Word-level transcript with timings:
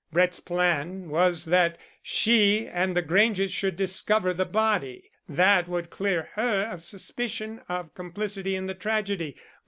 Brett's 0.11 0.39
plan 0.39 1.09
was 1.11 1.45
that 1.45 1.77
she 2.01 2.67
and 2.67 2.97
the 2.97 3.03
Granges 3.03 3.51
should 3.51 3.75
discover 3.75 4.33
the 4.33 4.47
body. 4.47 5.07
That 5.29 5.67
would 5.67 5.91
clear 5.91 6.29
her 6.33 6.63
of 6.63 6.81
suspicion 6.83 7.61
of 7.69 7.93
complicity 7.93 8.55
in 8.55 8.65
the 8.65 8.73
tragedy. 8.73 9.35